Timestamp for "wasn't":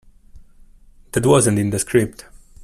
1.27-1.59